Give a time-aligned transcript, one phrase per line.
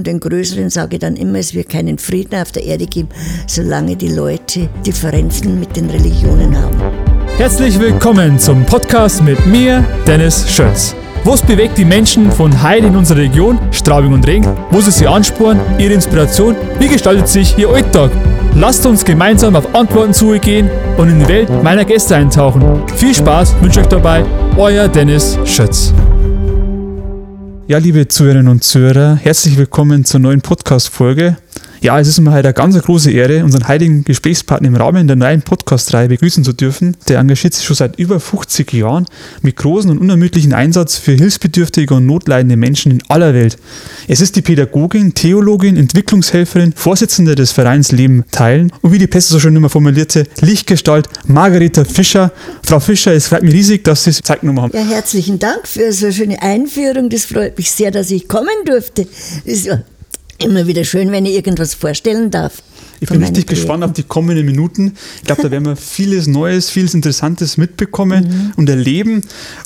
[0.00, 3.10] Und den größeren sage ich dann immer, es wird keinen Frieden auf der Erde geben,
[3.46, 6.80] solange die Leute Differenzen mit den Religionen haben.
[7.36, 10.96] Herzlich willkommen zum Podcast mit mir, Dennis Schötz.
[11.24, 14.48] Was bewegt die Menschen von Heil in unserer Region, Straubing und Regen?
[14.70, 16.56] Wo sie sie ansporen, ihre Inspiration?
[16.78, 18.10] Wie gestaltet sich ihr Alltag?
[18.54, 22.88] Lasst uns gemeinsam auf Antworten zugehen und in die Welt meiner Gäste eintauchen.
[22.96, 24.24] Viel Spaß wünsche euch dabei,
[24.56, 25.92] euer Dennis Schötz.
[27.70, 31.36] Ja, liebe Zuhörerinnen und Zuhörer, herzlich willkommen zur neuen Podcast-Folge.
[31.82, 35.16] Ja, es ist mir heute eine ganz große Ehre, unseren heiligen Gesprächspartner im Rahmen der
[35.16, 36.94] neuen Podcast-Reihe begrüßen zu dürfen.
[37.08, 39.06] Der engagiert sich schon seit über 50 Jahren
[39.40, 43.56] mit großem und unermüdlichen Einsatz für hilfsbedürftige und notleidende Menschen in aller Welt.
[44.08, 49.30] Es ist die Pädagogin, Theologin, Entwicklungshelferin, Vorsitzende des Vereins Leben teilen und wie die Pest
[49.30, 52.30] so schon immer formulierte, Lichtgestalt Margareta Fischer.
[52.62, 54.76] Frau Fischer, es freut mich riesig, dass Sie Zeit genommen haben.
[54.76, 57.08] Ja, herzlichen Dank für so eine schöne Einführung.
[57.08, 59.06] Das freut mich sehr, dass ich kommen durfte.
[59.46, 59.70] Das ist
[60.42, 62.62] immer wieder schön, wenn ich irgendwas vorstellen darf.
[63.00, 64.94] Ich bin richtig gespannt auf die kommenden Minuten.
[65.18, 68.52] Ich glaube, da werden wir vieles Neues, vieles Interessantes mitbekommen mhm.
[68.56, 69.22] und erleben.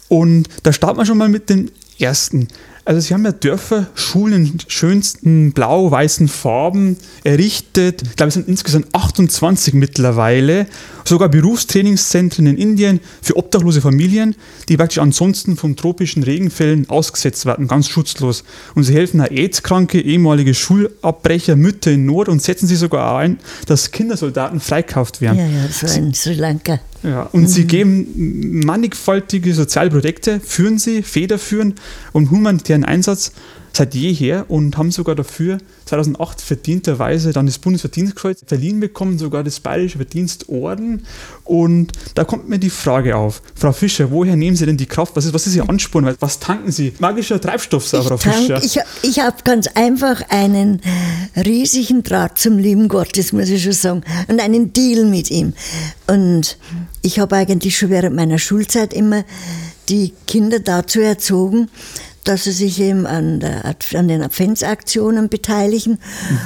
[0.09, 2.48] Und da starten wir schon mal mit dem ersten.
[2.87, 8.03] Also sie haben ja Dörfer, Schulen in schönsten blau-weißen Farben errichtet.
[8.03, 10.67] Ich glaube, es sind insgesamt 28 mittlerweile.
[11.07, 14.37] Sogar Berufstrainingszentren in Indien für obdachlose Familien,
[14.69, 18.45] die praktisch ansonsten von tropischen Regenfällen ausgesetzt werden, ganz schutzlos.
[18.75, 23.93] Und sie helfen AIDS-kranke, ehemalige Schulabbrecher, Mütter in Not und setzen sich sogar ein, dass
[23.93, 25.39] Kindersoldaten freikauft werden.
[25.39, 26.81] Ja, ja, so in Sri Lanka.
[27.05, 27.47] Ja, und mhm.
[27.47, 31.75] sie geben mannigfaltige soziale Projekte, führen sie, federführen
[32.13, 33.33] und humanitären Einsatz
[33.77, 39.61] seit jeher und haben sogar dafür 2008 verdienterweise dann das Bundesverdienstkreuz verliehen bekommen, sogar das
[39.61, 41.05] Bayerische Verdienstorden.
[41.44, 45.17] Und da kommt mir die Frage auf, Frau Fischer, woher nehmen Sie denn die Kraft?
[45.17, 46.14] Was ist, was ist Ihr Ansporn?
[46.20, 46.92] Was tanken Sie?
[46.98, 48.62] Magischer Treibstoff, Frau tank, Fischer.
[48.62, 50.80] Ich, ich habe ganz einfach einen
[51.36, 55.55] riesigen Draht zum lieben Gott, das muss ich schon sagen, und einen Deal mit ihm.
[56.06, 56.58] Und
[57.02, 59.24] ich habe eigentlich schon während meiner Schulzeit immer
[59.89, 61.68] die Kinder dazu erzogen,
[62.24, 65.98] dass sie sich eben an, der, an den Adventsaktionen beteiligen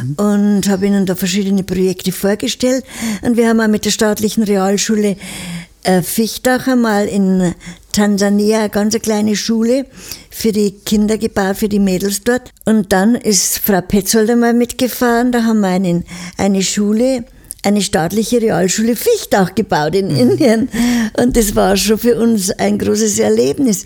[0.02, 0.14] mhm.
[0.14, 2.84] und habe ihnen da verschiedene Projekte vorgestellt.
[3.22, 5.16] Und wir haben auch mit der staatlichen Realschule
[5.84, 7.54] äh, Fichtach einmal in
[7.92, 9.86] Tansania eine ganz kleine Schule
[10.30, 12.50] für die Kinder gebaut, für die Mädels dort.
[12.64, 16.04] Und dann ist Frau Petzold einmal mitgefahren, da haben wir einen,
[16.36, 17.24] eine Schule
[17.64, 20.16] eine staatliche Realschule Fichtach gebaut in mhm.
[20.16, 20.68] Indien.
[21.20, 23.84] Und das war schon für uns ein großes Erlebnis.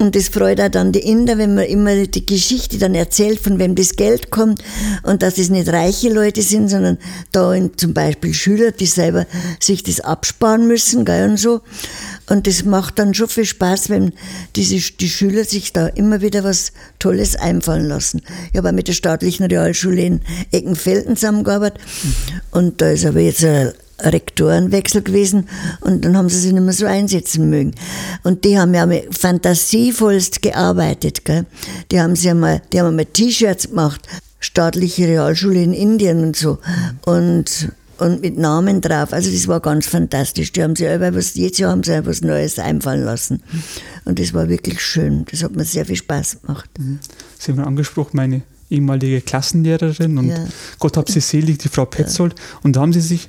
[0.00, 3.58] Und das freut auch dann die Inder, wenn man immer die Geschichte dann erzählt, von
[3.58, 4.62] wem das Geld kommt
[5.02, 6.98] und dass es nicht reiche Leute sind, sondern
[7.32, 9.26] da zum Beispiel Schüler, die selber
[9.58, 11.62] sich das absparen müssen, gell, und so.
[12.28, 14.12] Und das macht dann schon viel Spaß, wenn
[14.54, 18.22] diese, die Schüler sich da immer wieder was Tolles einfallen lassen.
[18.52, 20.20] Ich habe auch mit der staatlichen Realschule in
[20.52, 21.80] Eckenfelden zusammengearbeitet
[22.52, 25.48] und da ist aber jetzt ein Rektorenwechsel gewesen
[25.80, 27.74] und dann haben sie sich nicht mehr so einsetzen mögen.
[28.22, 31.24] Und die haben ja fantasievollst gearbeitet.
[31.24, 31.46] Gell?
[31.90, 34.06] Die haben sie einmal, die haben einmal T-Shirts gemacht,
[34.40, 36.58] staatliche Realschule in Indien und so.
[37.04, 39.12] Und und mit Namen drauf.
[39.12, 40.52] Also das war ganz fantastisch.
[40.52, 43.42] Die haben sich selber was, jedes Jahr haben sie etwas Neues einfallen lassen.
[44.04, 45.24] Und das war wirklich schön.
[45.30, 46.70] Das hat mir sehr viel Spaß gemacht.
[46.78, 47.00] Mhm.
[47.38, 50.44] Sie haben angesprochen, meine ehemalige Klassenlehrerin und ja.
[50.78, 52.34] Gott hab sie selig, die Frau Petzold.
[52.38, 52.58] Ja.
[52.62, 53.28] Und da haben sie sich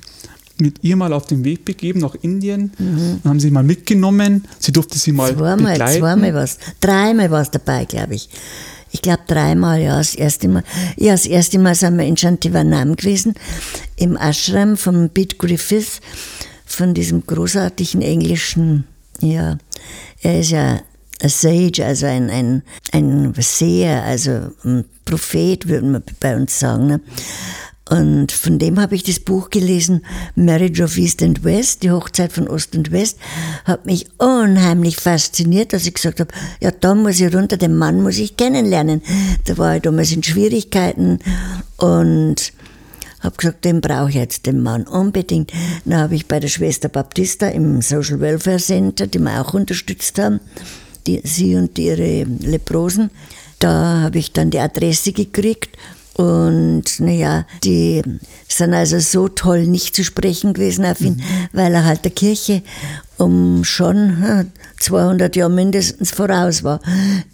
[0.60, 3.20] mit ihr mal auf den Weg begeben nach Indien mhm.
[3.22, 4.46] und haben sie mal mitgenommen.
[4.58, 6.00] Sie durfte sie mal zweimal, begleiten.
[6.00, 8.28] Zweimal was, dreimal war es dabei, glaube ich.
[8.92, 10.64] Ich glaube dreimal, ja, das erste Mal.
[10.96, 13.34] Ja, das erste Mal sind wir in Shantivanam gewesen,
[13.96, 16.00] im Ashram von Pete Griffith,
[16.66, 18.84] von diesem großartigen englischen,
[19.20, 19.58] ja,
[20.22, 20.80] er ist ja
[21.20, 26.86] ein Sage, also ein, ein, ein Seher, also ein Prophet, würden wir bei uns sagen.
[26.86, 27.00] Ne?
[27.90, 30.02] Und von dem habe ich das Buch gelesen,
[30.36, 33.18] Marriage of East and West, die Hochzeit von Ost und West,
[33.64, 38.00] hat mich unheimlich fasziniert, dass ich gesagt habe, ja, da muss ich runter, den Mann
[38.00, 39.02] muss ich kennenlernen.
[39.44, 41.18] Da war ich damals in Schwierigkeiten
[41.78, 42.52] und
[43.18, 45.52] habe gesagt, den brauche ich jetzt, den Mann, unbedingt.
[45.84, 50.16] Dann habe ich bei der Schwester Baptista im Social Welfare Center, die mir auch unterstützt
[50.20, 50.38] haben,
[51.08, 53.10] die, sie und ihre Leprosen,
[53.58, 55.76] da habe ich dann die Adresse gekriegt
[56.14, 58.02] und naja, die
[58.48, 61.48] sind also so toll nicht zu sprechen gewesen auf ihn, mhm.
[61.52, 62.62] weil er halt der Kirche
[63.16, 64.46] um schon
[64.80, 66.80] 200 Jahre mindestens voraus war.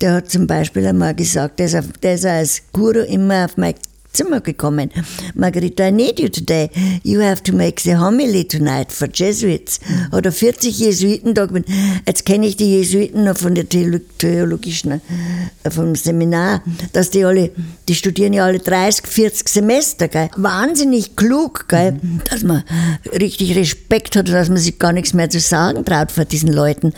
[0.00, 3.56] Der hat zum Beispiel einmal gesagt, der ist, auf, der ist als Guru immer auf
[3.56, 3.74] mein
[4.16, 4.90] Zimmer gekommen.
[5.34, 6.70] Margarita, I need you today.
[7.02, 9.78] You have to make the homily tonight for Jesuits.
[10.10, 11.66] Oder 40 Jesuiten gewesen.
[12.06, 15.02] Jetzt kenne ich die Jesuiten noch von der theologischen,
[15.62, 16.62] äh, vom Seminar,
[16.94, 17.50] dass die alle,
[17.88, 20.30] die studieren ja alle 30, 40 Semester, gell.
[20.36, 22.64] Wahnsinnig klug, gell, dass man
[23.12, 26.94] richtig Respekt hat, dass man sich gar nichts mehr zu sagen traut vor diesen Leuten.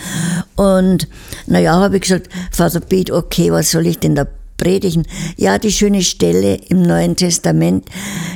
[0.55, 1.09] Und
[1.47, 4.26] naja, habe ich gesagt, Vater Piet, okay, was soll ich denn da
[4.58, 5.06] predigen?
[5.37, 7.88] Ja, die schöne Stelle im Neuen Testament,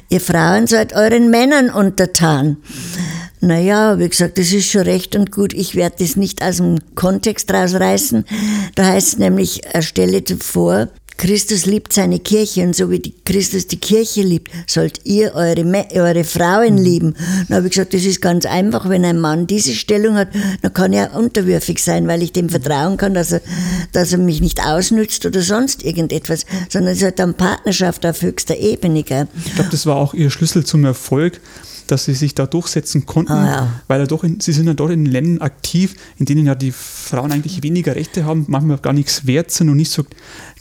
[0.08, 2.56] ihr Frauen seid euren Männern untertan.
[3.44, 5.52] Naja, wie gesagt, das ist schon recht und gut.
[5.52, 8.24] Ich werde das nicht aus dem Kontext rausreißen.
[8.76, 13.14] Da heißt es nämlich, er stelle zuvor, Christus liebt seine Kirche und so wie die
[13.24, 17.14] Christus die Kirche liebt, sollt ihr eure, eure Frauen lieben.
[17.48, 20.28] Dann habe ich gesagt, das ist ganz einfach, wenn ein Mann diese Stellung hat,
[20.62, 23.40] dann kann er unterwürfig sein, weil ich dem vertrauen kann, dass er,
[23.92, 28.22] dass er mich nicht ausnützt oder sonst irgendetwas, sondern es ist halt dann Partnerschaft auf
[28.22, 29.02] höchster Ebene.
[29.02, 29.28] Gell?
[29.46, 31.40] Ich glaube, das war auch ihr Schlüssel zum Erfolg,
[31.86, 33.72] dass sie sich da durchsetzen konnten, ah, ja.
[33.88, 36.72] weil er doch in, sie sind ja dort in Ländern aktiv, in denen ja die
[36.72, 40.04] Frauen eigentlich weniger Rechte haben, manchmal gar nichts wert sind und nicht so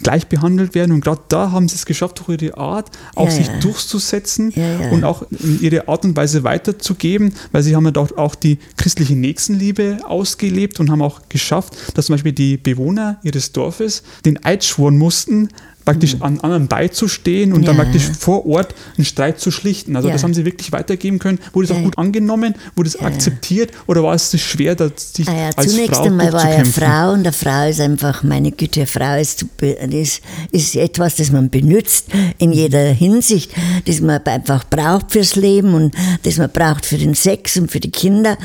[0.02, 0.92] gleich behandelt werden.
[0.92, 3.60] Und gerade da haben sie es geschafft, durch ihre Art auch ja, sich ja.
[3.60, 4.54] durchzusetzen
[4.92, 5.26] und auch
[5.62, 10.80] ihre Art und Weise weiterzugeben, weil sie haben ja dort auch die christliche Nächstenliebe ausgelebt
[10.80, 15.50] und haben auch geschafft, dass zum Beispiel die Bewohner ihres Dorfes den Eid schworen mussten,
[15.86, 16.24] praktisch mhm.
[16.24, 17.68] an anderen beizustehen und ja.
[17.68, 19.96] dann praktisch vor Ort einen Streit zu schlichten.
[19.96, 20.14] Also ja.
[20.14, 21.40] das haben sie wirklich weitergeben können.
[21.54, 22.56] Wurde es auch gut angenommen?
[22.76, 23.72] Wurde es akzeptiert?
[23.88, 27.20] Oder war es schwer, dass sich ah als Zunächst Frau einmal war er Frau und
[27.20, 32.08] eine Frau ist einfach, meine Güte, eine Frau ist, ist, ist etwas, das man benutzt
[32.38, 33.52] in jeder Hinsicht,
[33.86, 37.80] das man einfach braucht fürs Leben und das man braucht für den Sex und für
[37.80, 38.38] die Kinder.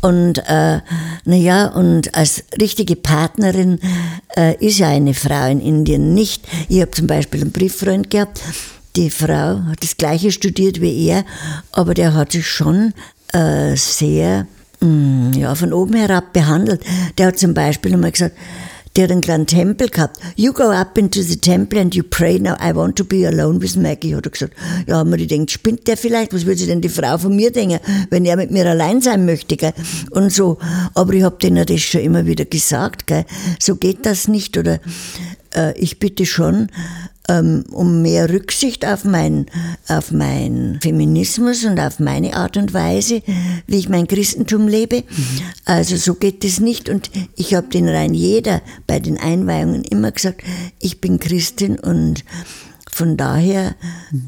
[0.00, 0.80] Und äh,
[1.24, 3.78] naja, und als richtige Partnerin
[4.36, 6.46] äh, ist ja eine Frau in Indien nicht.
[6.68, 8.40] Ich habe zum Beispiel einen Brieffreund gehabt,
[8.96, 11.24] die Frau hat das gleiche studiert wie er,
[11.72, 12.92] aber der hat sich schon
[13.32, 14.46] äh, sehr
[14.80, 16.82] mh, mm, ja, von oben herab behandelt.
[17.18, 18.36] Der hat zum Beispiel einmal gesagt,
[18.96, 20.18] der einen kleinen Tempel gehabt.
[20.36, 23.60] You go up into the temple and you pray, now I want to be alone
[23.60, 24.54] with Maggie, hat er gesagt.
[24.86, 26.34] Ja, haben wir gedacht, spinnt der vielleicht?
[26.34, 27.78] Was würde sich denn die Frau von mir denken,
[28.10, 29.56] wenn er mit mir allein sein möchte?
[29.56, 29.72] Gell?
[30.10, 30.58] Und so.
[30.94, 33.06] Aber ich habe denen das schon immer wieder gesagt.
[33.06, 33.24] Gell?
[33.60, 34.58] So geht das nicht.
[34.58, 34.80] Oder
[35.54, 36.68] äh, ich bitte schon,
[37.38, 39.46] um mehr Rücksicht auf mein,
[39.88, 43.22] auf mein Feminismus und auf meine Art und Weise,
[43.66, 45.04] wie ich mein Christentum lebe.
[45.64, 46.88] Also so geht es nicht.
[46.88, 50.42] Und ich habe den rein jeder bei den Einweihungen immer gesagt,
[50.80, 52.24] ich bin Christin und
[52.90, 53.76] von daher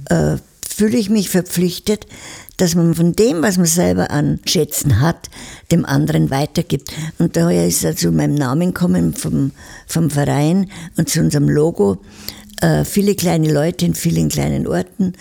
[0.09, 2.07] äh, fühle ich mich verpflichtet,
[2.57, 5.31] dass man von dem, was man selber an Schätzen hat,
[5.71, 6.93] dem anderen weitergibt.
[7.19, 9.51] Und daher ist er zu meinem Namen gekommen vom,
[9.87, 11.99] vom Verein und zu unserem Logo
[12.63, 15.13] äh, viele kleine Leute in vielen kleinen Orten,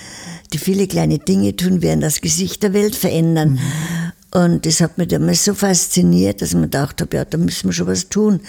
[0.53, 3.53] die viele kleine Dinge tun, werden das Gesicht der Welt verändern.
[3.53, 4.11] Mhm.
[4.33, 7.67] Und das hat mich damals so fasziniert, dass ich mir gedacht habe, ja, da müssen
[7.67, 8.39] wir schon was tun.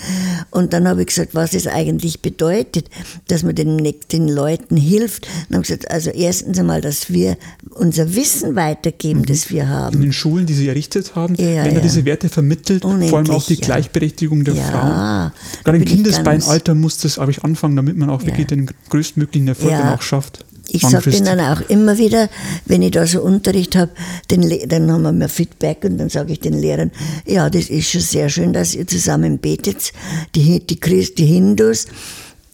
[0.50, 2.88] Und dann habe ich gesagt, was es eigentlich bedeutet,
[3.26, 3.82] dass man den,
[4.12, 5.26] den Leuten hilft.
[5.48, 7.36] Und habe gesagt, also erstens einmal, dass wir
[7.70, 9.26] unser Wissen weitergeben, mhm.
[9.26, 9.96] das wir haben.
[9.96, 11.80] In den Schulen, die Sie errichtet haben, ja, werden ja.
[11.80, 15.32] diese Werte vermittelt, Unendlich, vor allem auch die Gleichberechtigung der ja, Frauen.
[15.64, 19.72] Gerade im Kindesbeinalter muss das, habe ich, anfangen, damit man auch wirklich den größtmöglichen Erfolg
[19.72, 20.44] dann auch schafft.
[20.68, 22.28] Ich sage denen auch immer wieder,
[22.66, 23.92] wenn ich da so Unterricht habe,
[24.28, 26.90] dann haben wir mehr Feedback und dann sage ich den Lehrern,
[27.26, 29.92] ja, das ist schon sehr schön, dass ihr zusammen betet,
[30.34, 31.86] die, die, Christ, die Hindus,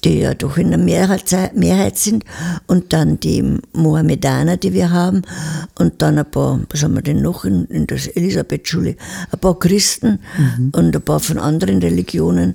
[0.05, 1.25] die ja doch in der Mehrheit,
[1.55, 2.25] Mehrheit sind,
[2.67, 5.23] und dann die Mohammedaner, die wir haben,
[5.79, 8.97] und dann ein paar, was haben wir denn noch in, in der Elisabeth-Schule,
[9.31, 10.71] ein paar Christen mhm.
[10.73, 12.55] und ein paar von anderen Religionen.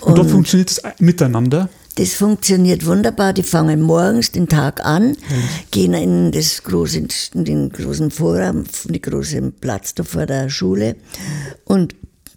[0.00, 1.68] Und, und dort funktioniert es miteinander?
[1.96, 3.32] Das funktioniert wunderbar.
[3.32, 5.16] Die fangen morgens den Tag an,
[5.70, 10.96] gehen in, das große, in den großen Vorraum, den großen Platz da vor der Schule
[11.64, 11.94] und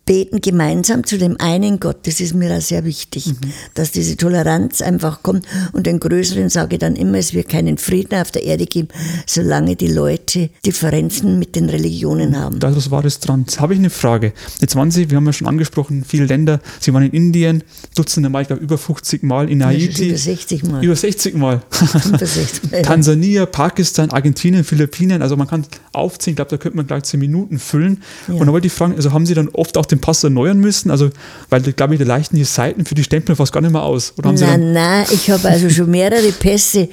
[0.08, 2.08] beten gemeinsam zu dem einen Gott.
[2.08, 3.36] Das ist mir auch sehr wichtig, mhm.
[3.76, 5.46] dass diese Toleranz einfach kommt.
[5.74, 8.88] Und den Größeren sage ich dann immer, es wird keinen Frieden auf der Erde geben,
[9.28, 12.60] solange die Leute Differenzen mit den Religionen haben.
[12.60, 13.42] Das war das dran.
[13.42, 14.34] Jetzt habe ich eine Frage.
[14.62, 16.62] Jetzt waren Sie, wir haben ja schon angesprochen, viele Länder.
[16.80, 17.64] Sie waren in Indien,
[17.96, 20.08] Dutzende Mal, ich glaube über 50 Mal, in Haiti.
[20.08, 20.84] Über 60 Mal.
[20.84, 21.62] Über 60 Mal.
[22.06, 22.82] über 60 Mal.
[22.84, 25.22] Tansania, Pakistan, Argentinien, Philippinen.
[25.22, 28.02] Also man kann aufziehen, ich glaube, da könnte man gleich 10 Minuten füllen.
[28.28, 28.36] Ja.
[28.36, 30.60] Und da wollte ich fragen, also haben Sie dann oft auch den den Pass erneuern
[30.60, 30.92] müssen?
[30.92, 31.10] Also,
[31.50, 34.14] weil, glaube ich, da leichten die Seiten für die Stempel fast gar nicht mehr aus.
[34.18, 36.90] Oder haben nein, nein, ich habe also schon mehrere Pässe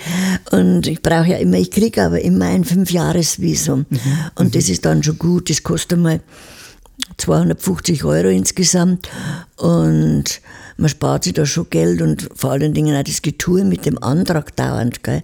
[0.50, 3.86] und ich brauche ja immer, ich kriege aber immer ein Fünfjahresvisum.
[3.88, 4.00] Mhm.
[4.36, 4.50] Und mhm.
[4.52, 6.20] das ist dann schon gut, das kostet mal
[7.18, 9.08] 250 Euro insgesamt.
[9.56, 10.40] Und
[10.76, 14.02] man spart sich da schon Geld und vor allen Dingen auch das Getue mit dem
[14.02, 15.02] Antrag dauernd.
[15.02, 15.22] Gell?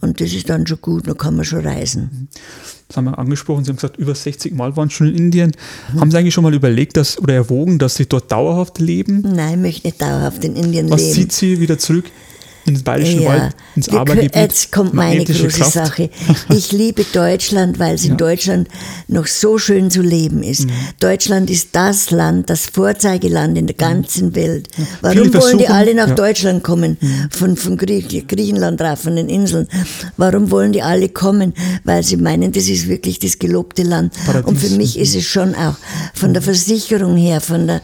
[0.00, 2.28] Und das ist dann schon gut, dann kann man schon reisen.
[2.88, 5.52] Das haben wir angesprochen, Sie haben gesagt, über 60 Mal waren Sie schon in Indien.
[5.92, 6.00] Mhm.
[6.00, 9.22] Haben Sie eigentlich schon mal überlegt dass, oder erwogen, dass Sie dort dauerhaft leben?
[9.22, 11.10] Nein, ich möchte nicht dauerhaft in Indien Was leben.
[11.10, 12.04] Was zieht Sie wieder zurück
[12.66, 14.36] ins Bayerischen ja, Wald, ins Abergebiet.
[14.36, 15.72] Jetzt kommt meine große Kraft.
[15.72, 16.10] Sache.
[16.54, 18.12] Ich liebe Deutschland, weil es ja.
[18.12, 18.68] in Deutschland
[19.08, 20.66] noch so schön zu leben ist.
[20.66, 20.72] Mhm.
[21.00, 24.34] Deutschland ist das Land, das Vorzeigeland in der ganzen mhm.
[24.34, 24.68] Welt.
[25.00, 26.14] Warum wollen die alle nach.
[26.14, 26.96] Deutschland kommen?
[27.00, 27.28] Mhm.
[27.30, 29.68] Von, von Griech, Griechenland rauf, von den Inseln.
[30.16, 31.54] Warum wollen die alle kommen?
[31.82, 34.14] Weil sie meinen, das ist wirklich das gelobte Land.
[34.24, 34.48] Paradies.
[34.48, 35.76] Und für mich ist es schon auch
[36.14, 37.82] von der Versicherung her, von der,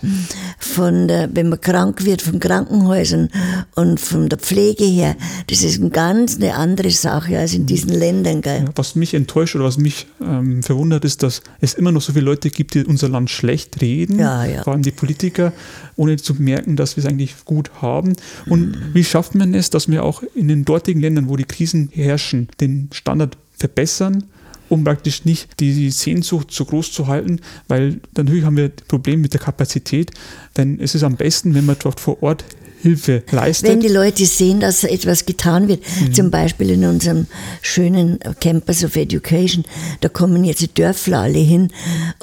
[0.58, 3.30] von der, wenn man krank wird, von Krankenhäusern
[3.74, 5.16] und von der Pflege, Wege her.
[5.48, 8.40] Das ist eine ganz eine andere Sache als in diesen Ländern.
[8.40, 8.64] Gell?
[8.74, 12.24] was mich enttäuscht oder was mich ähm, verwundert, ist, dass es immer noch so viele
[12.24, 14.62] Leute gibt, die unser Land schlecht reden, ja, ja.
[14.62, 15.52] vor allem die Politiker,
[15.96, 18.14] ohne zu merken, dass wir es eigentlich gut haben.
[18.46, 18.94] Und mhm.
[18.94, 22.48] wie schafft man es, dass wir auch in den dortigen Ländern, wo die Krisen herrschen,
[22.60, 24.24] den Standard verbessern?
[24.70, 29.20] um praktisch nicht die Sehnsucht so groß zu halten, weil natürlich haben wir ein Problem
[29.20, 30.12] mit der Kapazität,
[30.56, 32.44] denn es ist am besten, wenn man dort vor Ort
[32.82, 33.68] Hilfe leistet.
[33.68, 36.14] Wenn die Leute sehen, dass etwas getan wird, mhm.
[36.14, 37.26] zum Beispiel in unserem
[37.62, 39.64] schönen Campus of Education,
[40.00, 41.68] da kommen jetzt die Dörfler alle hin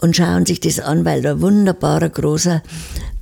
[0.02, 2.62] und schauen sich das an, weil da ein wunderbarer großer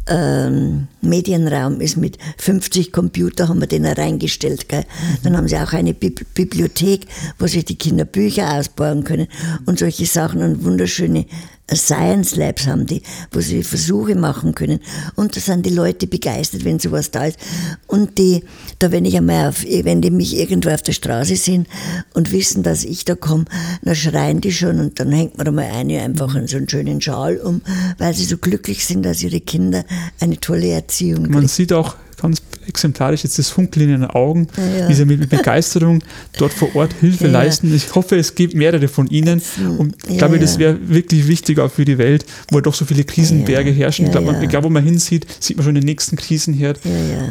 [0.08, 4.70] ähm, Medienraum ist mit 50 Computer, haben wir den reingestellt.
[4.70, 4.82] Gell?
[4.82, 5.18] Mhm.
[5.24, 7.08] Dann haben sie auch eine Bibli Bibliothek,
[7.39, 9.27] wo sich die Kinder Bücher ausbauen können
[9.65, 11.25] und solche Sachen und wunderschöne
[11.74, 14.80] Science Labs haben die, wo sie Versuche machen können.
[15.16, 17.40] Und da sind die Leute begeistert, wenn sowas da ist.
[17.88, 18.44] Und die,
[18.80, 21.66] da wenn ich einmal auf, wenn die mich irgendwo auf der Straße sehen
[22.14, 23.46] und wissen, dass ich da komme,
[23.82, 26.70] dann schreien die schon und dann hängt man da mal eine einfach in so einen
[26.70, 27.62] schönen Schal um,
[27.98, 29.84] weil sie so glücklich sind, dass ihre Kinder
[30.20, 31.34] eine tolle Erziehung kriegen.
[31.34, 35.30] Man sieht auch ganz exemplarisch jetzt das Funkeln in den Augen, ja, wie sie mit
[35.30, 36.02] Begeisterung
[36.38, 37.74] dort vor Ort Hilfe ja, leisten.
[37.74, 39.42] Ich hoffe, es gibt mehrere von Ihnen.
[39.78, 43.04] Und ich glaube, das wäre wirklich wichtig auch für die Welt, wo doch so viele
[43.04, 44.06] Krisenberge herrschen.
[44.06, 46.80] ich glaube, egal wo man hinsieht, sieht man schon den nächsten Krisenherd.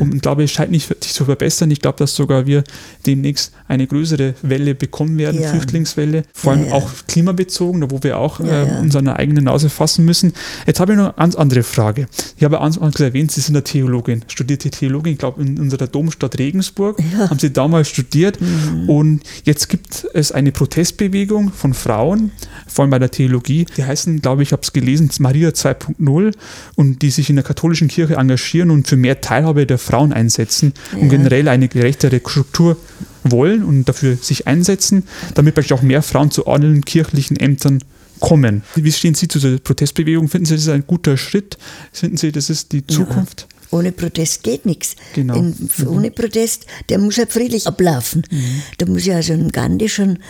[0.00, 1.70] Und ich glaube, es scheint nicht sich zu verbessern.
[1.70, 2.64] Ich glaube, dass sogar wir
[3.06, 8.78] demnächst eine größere Welle bekommen werden, Flüchtlingswelle, vor allem auch klimabezogen, wo wir auch äh,
[8.80, 10.32] uns an der eigenen Nase fassen müssen.
[10.66, 12.06] Jetzt habe ich noch eine ganz andere Frage.
[12.36, 16.38] Ich habe anfangs erwähnt, Sie sind eine Theologin, studierte Theologin, ich glaube in unserer Domstadt
[16.38, 17.30] Regensburg, ja.
[17.30, 18.88] haben sie damals studiert mhm.
[18.90, 22.30] und jetzt gibt es eine Protestbewegung von Frauen,
[22.66, 26.34] vor allem bei der Theologie, die heißen, glaube ich, ich habe es gelesen, Maria 2.0
[26.74, 30.74] und die sich in der katholischen Kirche engagieren und für mehr Teilhabe der Frauen einsetzen
[30.92, 30.98] ja.
[30.98, 32.76] und generell eine gerechtere Struktur
[33.22, 35.04] wollen und dafür sich einsetzen,
[35.34, 37.82] damit praktisch auch mehr Frauen zu allen kirchlichen Ämtern
[38.20, 38.62] kommen.
[38.74, 40.28] Wie stehen Sie zu dieser Protestbewegung?
[40.28, 41.56] Finden Sie, das ist ein guter Schritt?
[41.92, 43.46] Finden Sie, das ist die Zukunft?
[43.48, 43.53] Ja.
[43.74, 44.94] Ohne Protest geht nichts.
[45.14, 45.34] Genau.
[45.34, 45.88] In, mhm.
[45.88, 48.22] Ohne Protest, der muss ja friedlich ablaufen.
[48.30, 48.62] Mhm.
[48.78, 50.20] Da muss ich also einen Gandhi schon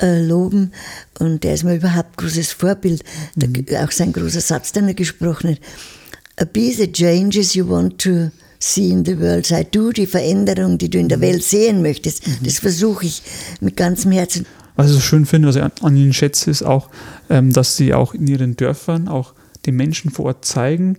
[0.00, 0.72] äh, loben
[1.18, 3.04] und der ist mir überhaupt großes Vorbild.
[3.36, 3.66] Mhm.
[3.66, 6.52] Da, auch sein großer Satz, den er gesprochen hat.
[6.52, 9.44] Be the changes you want to see in the world.
[9.44, 11.22] Sei du die Veränderung, die du in der mhm.
[11.22, 12.26] Welt sehen möchtest.
[12.26, 12.38] Mhm.
[12.44, 13.22] Das versuche ich
[13.60, 14.46] mit ganzem Herzen.
[14.76, 16.88] Was ich so schön finde, was ich an, an Ihnen schätze, ist auch,
[17.28, 19.34] ähm, dass Sie auch in Ihren Dörfern auch
[19.66, 20.98] den Menschen vor Ort zeigen,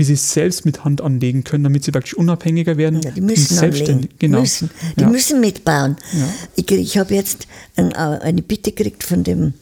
[0.00, 3.02] wie sie es selbst mit Hand anlegen können, damit sie wirklich unabhängiger werden.
[3.02, 4.12] Ja, die müssen selbstständig.
[4.18, 4.40] Genau.
[4.40, 4.70] Müssen.
[4.96, 5.10] Die ja.
[5.10, 5.96] müssen mitbauen.
[6.14, 6.26] Ja.
[6.56, 9.52] Ich, ich habe jetzt ein, eine Bitte gekriegt von dem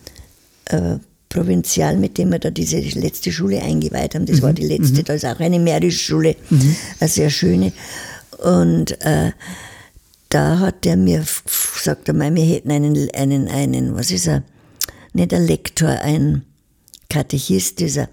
[0.67, 4.27] äh, Provinzial, mit dem wir da diese letzte Schule eingeweiht haben.
[4.27, 4.43] Das mhm.
[4.43, 5.05] war die letzte, mhm.
[5.07, 6.77] da ist auch eine Mährischschule, mhm.
[7.01, 7.73] eine sehr schöne.
[8.39, 9.33] Und äh,
[10.29, 11.25] da hat der mir
[11.75, 14.45] gesagt, wir hätten einen, einen, einen, was ist er?
[15.15, 16.43] Nicht ein Lektor, ein
[17.11, 18.09] Katechist, dieser,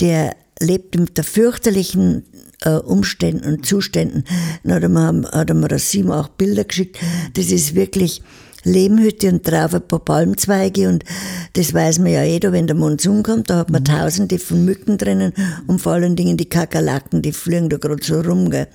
[0.00, 2.24] der lebte mit der fürchterlichen
[2.62, 4.24] äh, Umständen und Zuständen.
[4.64, 6.98] Dann hat er mir, hat er mir sieben, acht Bilder geschickt.
[7.34, 8.22] Das ist wirklich
[8.66, 11.04] Lehmhütte und drauf ein paar Palmzweige und
[11.52, 14.98] das weiß man ja jeder, wenn der Monsun kommt, da hat man tausende von Mücken
[14.98, 15.32] drinnen
[15.68, 18.50] und vor allen Dingen die Kakerlaken, die fliegen da gerade so rum.
[18.50, 18.66] Gell.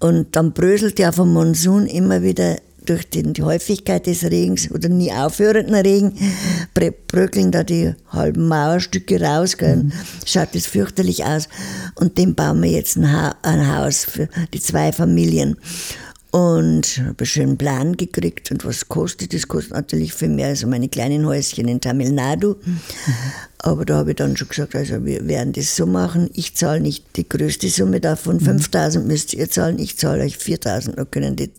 [0.00, 2.58] Und dann bröselt ja vom Monsun immer wieder
[2.88, 6.12] durch die, die Häufigkeit des Regens oder nie aufhörenden Regen
[6.72, 9.56] bröckeln da die halben Mauerstücke raus.
[9.56, 9.76] Gell?
[9.76, 9.92] Mhm.
[10.24, 11.48] Schaut das fürchterlich aus.
[11.94, 15.56] Und dem bauen wir jetzt ein, ha ein Haus für die zwei Familien.
[16.32, 18.50] Und habe einen schönen Plan gekriegt.
[18.50, 19.48] Und was kostet das?
[19.48, 22.56] Kostet natürlich viel mehr als meine kleinen Häuschen in Tamil Nadu.
[22.62, 22.80] Mhm.
[23.58, 26.80] Aber da habe ich dann schon gesagt, also wir werden das so machen, ich zahle
[26.80, 31.36] nicht die größte Summe davon, 5000 müsst ihr zahlen, ich zahle euch 4000, dann können
[31.36, 31.50] die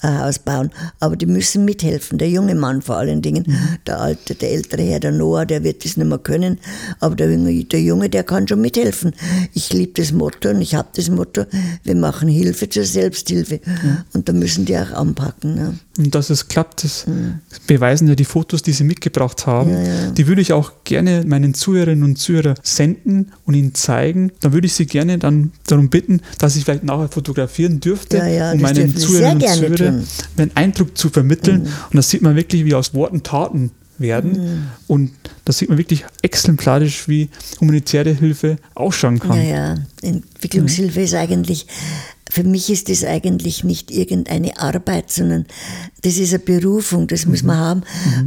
[0.00, 0.70] ein Haus bauen.
[1.00, 3.46] Aber die müssen mithelfen, der junge Mann vor allen Dingen,
[3.86, 6.58] der alte, der ältere Herr, der Noah, der wird das nicht mehr können,
[7.00, 9.12] aber der Junge, der, Junge, der kann schon mithelfen.
[9.52, 11.46] Ich liebe das Motto und ich habe das Motto,
[11.84, 13.60] wir machen Hilfe zur Selbsthilfe.
[14.12, 15.54] Und da müssen die auch anpacken.
[15.54, 15.78] Ne?
[15.96, 17.06] Und dass es klappt, das
[17.66, 19.70] beweisen ja die Fotos, die Sie mitgebracht haben.
[19.70, 20.10] Ja, ja.
[20.10, 24.32] Die würde ich auch gerne meinen Zuhörerinnen und Zuhörern senden und ihnen zeigen.
[24.40, 28.26] Dann würde ich Sie gerne dann darum bitten, dass ich vielleicht nachher fotografieren dürfte, Ja,
[28.26, 29.96] ja, um meinen Zuhörerinnen und Zuhörern.
[29.96, 30.40] Mhm.
[30.40, 31.62] einen Eindruck zu vermitteln.
[31.62, 34.32] Und das sieht man wirklich, wie aus Worten Taten werden.
[34.32, 34.66] Mhm.
[34.86, 35.10] Und
[35.44, 37.28] das sieht man wirklich exemplarisch, wie
[37.60, 39.36] humanitäre Hilfe ausschauen kann.
[39.36, 39.74] Ja, ja.
[40.02, 41.66] Entwicklungshilfe ist eigentlich,
[42.30, 45.46] für mich ist das eigentlich nicht irgendeine Arbeit, sondern
[46.02, 47.82] das ist eine Berufung, das muss man haben.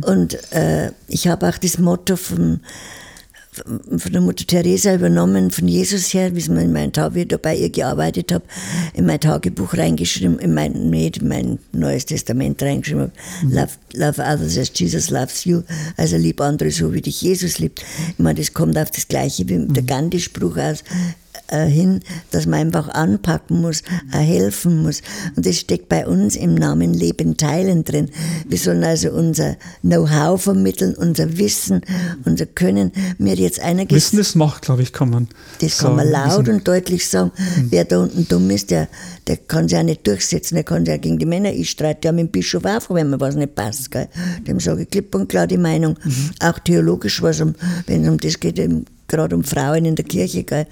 [0.06, 2.62] Und äh, ich habe auch das Motto von,
[3.66, 7.28] von der Mutter Teresa übernommen, von Jesus her, wie mir in mein Tag, wie ich
[7.28, 8.46] da bei ihr gearbeitet habe,
[8.94, 13.12] in mein Tagebuch reingeschrieben, in mein, nicht in mein Neues Testament reingeschrieben habe.
[13.44, 15.64] Love, love others as Jesus loves you.
[15.98, 17.84] Also lieb andere so, wie dich Jesus liebt.
[18.10, 20.84] Ich meine, das kommt auf das Gleiche wie der Gandhi-Spruch aus
[21.67, 22.01] hin,
[22.32, 23.82] dass man einfach anpacken muss,
[24.13, 25.01] äh, helfen muss.
[25.36, 28.10] Und das steckt bei uns im Namen Leben teilen drin.
[28.48, 31.82] Wir sollen also unser Know-how vermitteln, unser Wissen,
[32.25, 32.91] unser Können.
[33.17, 35.27] Mir jetzt einer Wissen ist Macht, glaube ich, kann man
[35.62, 37.32] das kann man laut und deutlich sagen.
[37.70, 38.88] Wer da unten dumm ist, der,
[39.27, 42.08] der kann sich auch nicht durchsetzen, der kann sich auch gegen die Männer ich streite
[42.08, 43.91] ja mit dem Bischof auch, wenn mir was nicht passt.
[43.91, 44.08] Gell.
[44.48, 45.98] Dem sage ich klipp und klar die Meinung.
[46.39, 47.56] Auch theologisch, was um,
[47.88, 48.60] wenn es um das geht,
[49.08, 50.68] gerade um Frauen in der Kirche, gell,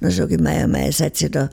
[0.00, 1.50] dann sage ich, mei, mei, seid ihr da.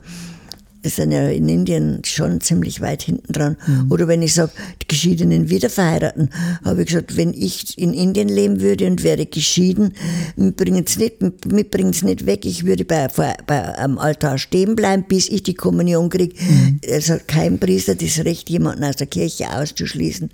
[0.82, 3.56] Wir sind ja in Indien schon ziemlich weit hinten dran.
[3.90, 4.52] Oder wenn ich sage,
[4.82, 6.30] die Geschiedenen wiederverheiraten,
[6.64, 9.94] habe ich gesagt, wenn ich in Indien leben würde und wäre geschieden,
[10.36, 11.16] mitbringen es nicht,
[11.46, 13.08] mitbringen's nicht weg, ich würde bei,
[13.46, 16.36] bei, am Altar stehen bleiben, bis ich die Kommunion kriege.
[16.82, 20.30] Es hat kein Priester das Recht, jemanden aus der Kirche auszuschließen.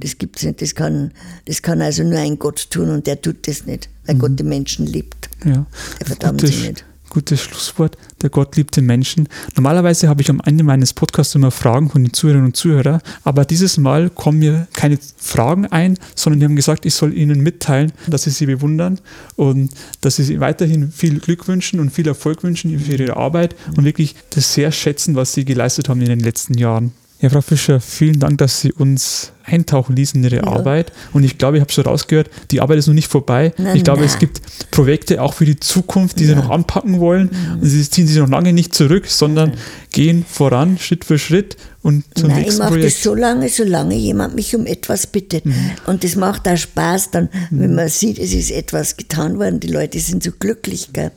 [0.00, 0.60] Das gibt's nicht.
[0.60, 1.12] Das kann,
[1.46, 4.44] das kann also nur ein Gott tun und der tut das nicht, weil Gott die
[4.44, 5.30] Menschen liebt.
[5.44, 5.66] Ja,
[6.00, 6.84] Er verdammt sie nicht.
[7.14, 7.96] Gutes Schlusswort.
[8.22, 9.28] Der Gott liebt den Menschen.
[9.54, 13.44] Normalerweise habe ich am Ende meines Podcasts immer Fragen von den Zuhörerinnen und Zuhörern, aber
[13.44, 17.92] dieses Mal kommen mir keine Fragen ein, sondern die haben gesagt, ich soll ihnen mitteilen,
[18.08, 19.00] dass sie sie bewundern
[19.36, 23.54] und dass sie sie weiterhin viel Glück wünschen und viel Erfolg wünschen für ihre Arbeit
[23.76, 26.92] und wirklich das sehr schätzen, was sie geleistet haben in den letzten Jahren.
[27.20, 30.92] Ja, Frau Fischer, vielen Dank, dass Sie uns eintauchen ließen in Ihre Arbeit.
[31.12, 33.54] Und ich glaube, ich habe so rausgehört, die Arbeit ist noch nicht vorbei.
[33.56, 34.20] Nein, ich glaube, es nein.
[34.20, 37.30] gibt Projekte auch für die Zukunft, die Sie noch anpacken wollen.
[37.30, 37.60] Mhm.
[37.60, 39.52] Und Sie ziehen sich noch lange nicht zurück, sondern
[39.92, 43.94] gehen voran, Schritt für Schritt und zum Nein, ich nächsten mache das so lange, solange
[43.94, 45.44] jemand mich um etwas bittet.
[45.86, 49.68] Und das macht auch Spaß dann, wenn man sieht, es ist etwas getan worden, die
[49.68, 50.94] Leute sind so glücklich.
[50.94, 51.10] Gell?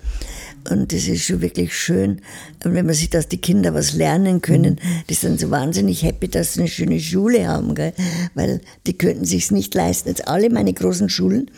[0.70, 2.22] Und das ist schon wirklich schön.
[2.64, 6.28] Und wenn man sieht, dass die Kinder was lernen können, die sind so wahnsinnig happy,
[6.28, 7.74] dass sie eine schöne Schule haben.
[7.74, 7.94] Gell?
[8.36, 10.10] Weil die könnten sich's nicht leisten.
[10.10, 11.50] Jetzt alle meine großen Schulen,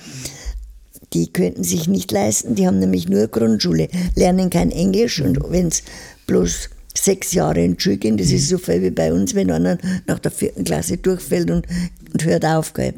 [1.14, 5.68] die könnten sich nicht leisten, die haben nämlich nur Grundschule, lernen kein Englisch und wenn
[5.68, 5.84] es
[6.28, 9.78] bloß sechs Jahre in Schule gehen, das ist so viel wie bei uns, wenn einer
[10.08, 11.66] nach der vierten Klasse durchfällt und,
[12.14, 12.94] und hört auf, gell.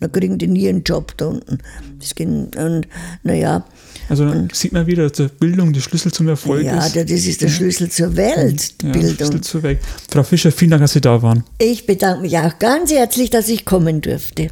[0.00, 1.58] dann kriegen die nie einen Job da unten.
[1.98, 2.88] Das ging, und
[3.22, 3.64] naja,
[4.08, 6.96] Also dann sieht man wieder, dass Bildung der Schlüssel zum Erfolg ja, ist.
[6.96, 9.14] das ist der Schlüssel zur Welt, Ja, Bildung.
[9.14, 9.78] Schlüssel zur Welt.
[10.10, 11.44] Frau Fischer, vielen Dank, dass Sie da waren.
[11.58, 14.48] Ich bedanke mich auch ganz herzlich, dass ich kommen durfte.